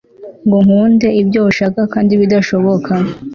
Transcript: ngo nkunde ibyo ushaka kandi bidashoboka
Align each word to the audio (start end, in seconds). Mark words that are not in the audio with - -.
ngo 0.45 0.57
nkunde 0.65 1.07
ibyo 1.21 1.39
ushaka 1.49 1.81
kandi 1.93 2.13
bidashoboka 2.21 2.91